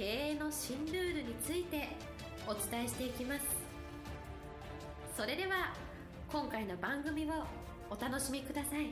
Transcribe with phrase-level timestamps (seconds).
[0.00, 1.90] 経営の新ルールについて
[2.48, 3.44] お伝えしていきます。
[5.14, 5.74] それでは
[6.32, 7.44] 今回の番組を
[7.90, 8.86] お楽しみください。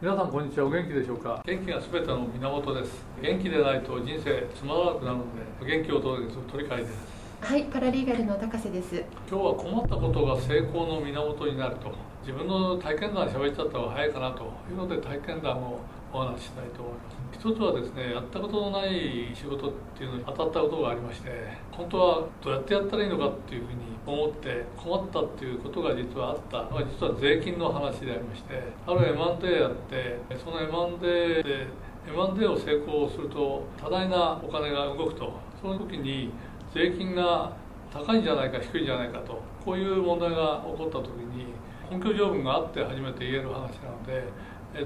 [0.00, 0.66] 皆さんこんにちは。
[0.66, 1.42] お元気でしょうか？
[1.44, 3.04] 元気が全ての源です。
[3.20, 5.24] 元気でないと人生つまらなくなるの
[5.66, 9.04] で元気をお届けする鳥飼ですはい、パラリーガルの高瀬です。
[9.28, 15.80] 今日は困ったことが成功の源になると自分の体験談喋っちゃった方が早いかなというので体験談を
[16.12, 21.30] お話ししたいと思います一つはですねやったことのない仕事っていうのに当たったことがありまして
[21.72, 31.66] 本当はどうやってやったらいいのかっていうふうに思って困ったっていうことが実はあったのが実は税金の話でありましてある M&A やってその M&A で
[32.06, 36.30] M&A を成功すると多大なお金が動くとその時に
[36.74, 37.52] 税金が
[37.92, 41.46] 高いんじゃないか低いんじゃないかとこういう問題が起こった時に
[41.90, 44.24] 根拠条文があって初めて言える話なので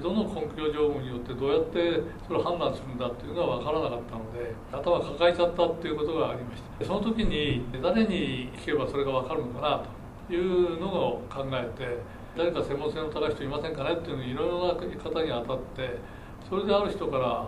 [0.01, 6.85] どの根拠条文によってどうやってそれを判断するんだっていうのは分からなかったので頭抱えちゃったっていうことがありました。
[6.85, 9.83] その時に誰に聞けばそれが分かるのかな
[10.27, 11.99] というのを考えて
[12.35, 15.97] 誰か専門性の高い人いませんかねっていうのにいろいろな方に当たって
[16.49, 17.47] それである人から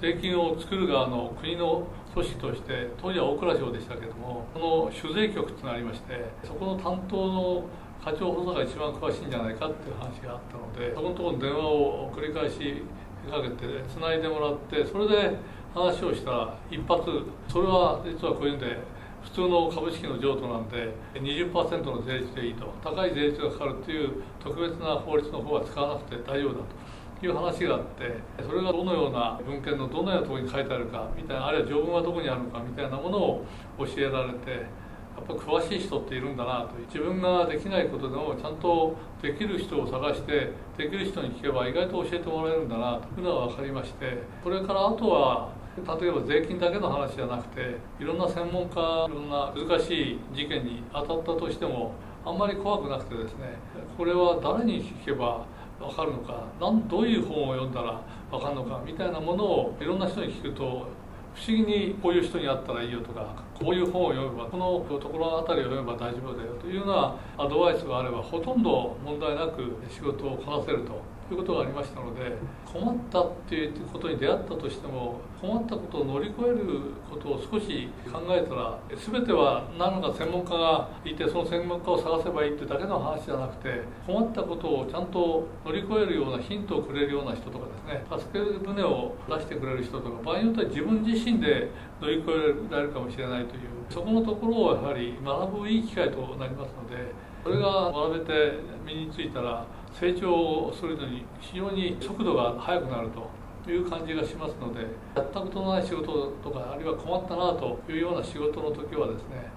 [0.00, 7.64] 税金を作る側の国の組織として当時は大蔵省でしたけどもこの酒税局っていうのがありましてそこの担当の
[8.04, 12.82] 課長補佐が一番詳しいんじゃないかっていう話があったのでそこのところに電話を繰り返し
[13.30, 15.36] かけてつないでもらってそれで
[15.74, 17.04] 話をしたら一発
[17.48, 18.78] それは実はこういうんで
[19.22, 26.89] 普通の株式の譲渡なんで20%の税率でいいと高い税率がかかるっていう特別な法律の方は使わなくて大丈夫だと。
[27.26, 33.44] いう話があってそれがどのような文献のどのようなところに書いてあるかみたいなあるいは条文はどこにあるのかみたいなものを
[33.78, 51.92] 教えられてやっぱ詳しい人っているんだなと自分ができないことでもちゃんとできる人を探してできる人に聞けば意外と教えてもらえるんだなというのが分かりましてそれからあとは例えば税金だけの話じゃなくていろんな専門家いろんな難しい事件に当たったとしても
[52.24, 53.56] あんまり怖くなくてですね
[53.96, 55.46] これは誰に聞けば
[55.80, 56.44] 分かるのか？
[56.60, 58.82] なんどういう本を読んだら分かるのか？
[58.86, 60.86] みたいなものをいろんな人に聞くと
[61.34, 71.00] 不思議にこういう人に会ったらいいよとかこういう本を読めばこのところあたりを読めば大丈夫だよというようなアドバイスがあればほとんど問題なく仕事をこなせると。
[71.34, 91.70] いうことがありましたので困ったっていうことに出会ったとしても困ったことを乗り越えることを少し考えたら全ては何か専門家がいてその専門家を探せばいいってだけの話じゃなくて困ったことをちゃんと乗り越えるようなヒントをくれるような人とかですね助け舟を出してくれる人とか場合によっては自分自身で
[92.00, 104.80] 乗り越えられるかもしれないというそこのところをやはり学ぶいい機会となりますのでこれが学べて身についたら成長するのに非常に速度が速くなるという感じがしますので
[105.16, 109.50] やったことのない仕事とかあるいは困ったなというような仕事の時はですね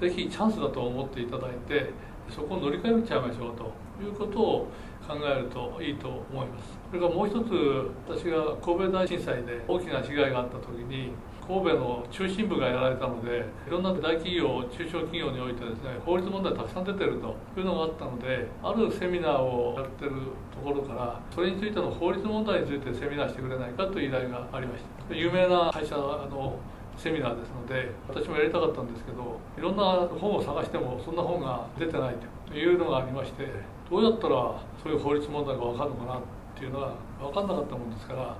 [0.00, 1.92] 是非チャンスだと思っていただいて
[2.28, 3.79] そこを乗り越えちゃいましょうと。
[4.04, 4.68] いうことを
[5.06, 6.78] 考えるといいと思います。
[6.90, 11.12] それからもう一つ私が神戸大震災で大きな被害があった時に
[11.46, 20.12] 神戸の中心部がやられたのでいろんな大企業中小企業においてですね法律問題たくさん出てるというのがあったのであるセミナーをやってる
[20.54, 25.14] ところからそれについての法律問題についてセミナーしてくれないかという依頼がありました。
[25.14, 26.54] 有名な会社の
[27.00, 32.14] セミナーですので私もやりたかったんですけどいろんな本を探してもそんな本が出てない
[32.50, 33.46] というのがありまして
[33.90, 36.22] どうやったらそういう法律問題が分かるのかなっ
[36.54, 38.36] ていうのは分かんなかったもんですから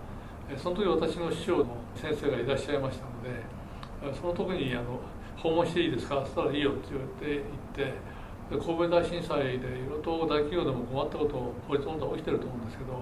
[0.59, 5.01] その時私の師匠の先生がいらっしゃいましたのでその時にあの
[5.41, 7.43] 「訪問していいですか?」って言ったら「いいよ」って言って
[7.81, 8.11] 行って
[8.51, 12.93] 神戸大震災でいろいろと大企業でも困ったこと法律問題起きてると思うんですけど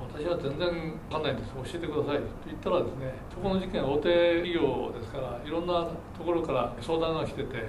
[0.00, 1.52] 私は全然分かんないんです。
[1.54, 7.68] 教えてくださいと言ったらですねそこの事件大手企業ですからいろんなところから相談が来てて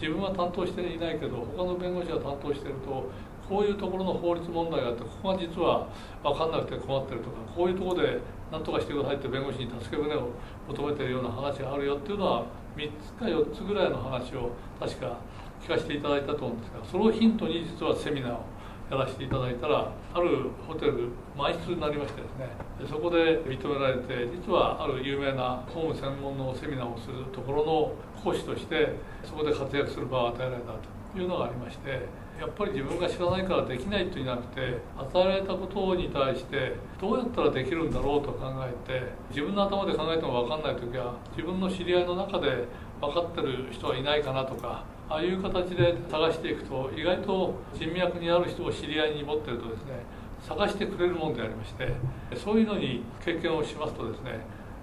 [0.00, 3.10] 自分は担当していないけど他の弁護士が担当してると
[3.48, 5.88] こういうところの法律問題があってここが実は
[6.22, 8.20] 分かんなくて困ってるとかこういうところで
[8.52, 10.30] 何とかしてくださいって弁護士に助け舟を
[10.68, 12.44] 求めてるような話があるよっていうのは
[12.76, 15.18] 3つか4つぐらいの話を確か
[15.60, 18.44] 聞かせていただいたと思うんですがそれをヒントに実はセミナーを
[18.90, 22.48] やらせていただいたらあるホテル満室になりましてですね。
[22.80, 27.92] でそこで認められて実はある有名なホーム専門のセミナーをするところの
[28.22, 28.94] 講師として
[29.24, 32.06] そこで活躍する場を与えられたというのがありまして
[32.38, 42.64] やっぱり自分が知らないからできないというんじゃなくて与えられたことに対してどうやったらできるんだろうと考えて自分の頭で考えても分かんない時は自分の知り合いの中で
[43.00, 50.04] 分かってる人はいないかなとかああいう形で探していくと意外と人脈にある人を知り合いに持ってるとですね
[50.46, 51.94] 探してくれるもんでありまして
[52.36, 54.40] そういうのに経験をしますとですね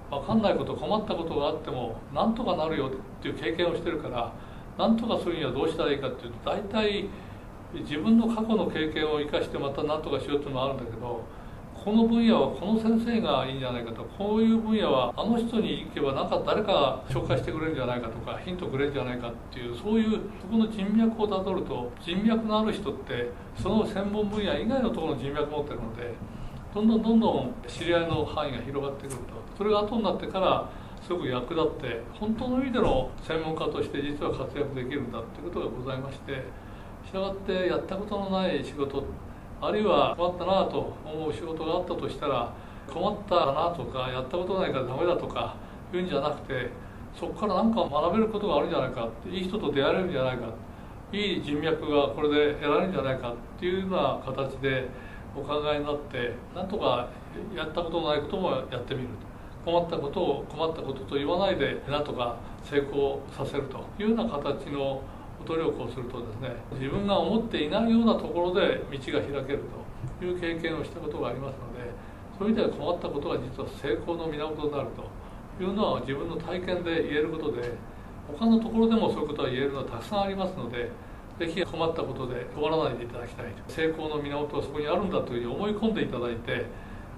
[0.10, 4.34] 分かんないこと困ったことがあってもなんとかなるよっていう経験をしてるから
[4.78, 7.08] なんとかするにはどうしたらいいかっていうと大体
[7.74, 11.24] 自分の過去の経験を生かしてまた何とかしようっていうのもあるんだけど
[11.84, 23.30] この分野はこの先生がいいんじゃないかとこういう分野はあの人に行けばなんか誰かが紹介してくれるんじゃないかとかヒントくれるんじゃないかっていうそういうそこの人脈をたどると人脈のある人って
[23.62, 26.14] その専門分野以外のところの人脈持ってるので
[26.74, 29.46] どんどんどんどん知り合いの範囲が広がってくると。
[29.58, 30.70] それが後になってから
[31.02, 36.44] すごく役立って本当の意味での専門家として実は活躍できるんだっていうことがございまして
[37.06, 39.04] したがってやったことのない仕事
[39.62, 42.54] あるいは困ったなと思う仕事があったとしたら
[42.88, 45.56] 困ったなとかやったことないからダメだとか
[45.92, 46.70] 言うんじゃなくて
[47.18, 50.54] そこから何か学べることがあるんじゃないかいい人と出会えるんじゃないか
[51.12, 54.90] いい人脈がこれで得られるんじゃないかっていうような形で
[55.36, 57.10] お考えになってなんとか
[57.56, 59.36] やったことのないこともやってみると。
[59.66, 65.02] 困ったことを困ったことと言わないでなんとか成功させるというような形の
[65.46, 69.64] 努力をするとですね自分が思っていないようなところで道が開ける
[70.20, 71.92] という経験をしたことがありますので
[72.38, 77.72] そういう意味では困ったことが実は成功の源になるというのは自分の体験で言えることで
[78.28, 80.90] 他のところでもそういうことは言えるのはたくさんありますので
[81.40, 86.66] ぜひ困ったことで終わらないでいただきたい成功の源はそこにあるんだというふうに思い込んでいただいて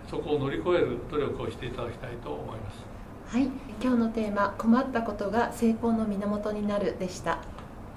[0.10, 2.98] そこを乗り越える努力をしていただきたいと思います。
[3.28, 3.50] はい。
[3.82, 7.40] 今日のテーマ困ったことが成功の源になるでした。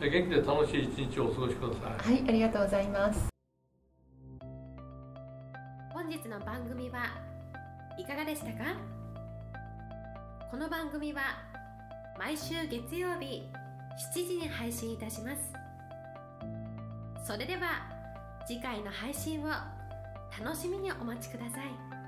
[0.08, 2.12] 元気で楽しい一日をお過ごしください。
[2.14, 3.29] はいありがとうございます。
[5.93, 7.05] 本日の番組は
[7.99, 8.76] いかがでしたか？
[10.50, 11.20] この番組は
[12.19, 13.43] 毎週月曜日
[14.14, 15.52] 7時に配信いたします。
[17.26, 17.87] それでは
[18.47, 19.49] 次回の配信を
[20.43, 22.00] 楽しみにお待ちください。